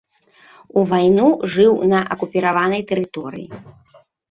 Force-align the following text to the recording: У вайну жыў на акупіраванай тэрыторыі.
У 0.79 0.85
вайну 0.91 1.27
жыў 1.57 1.73
на 1.93 1.99
акупіраванай 2.17 2.83
тэрыторыі. 2.95 3.49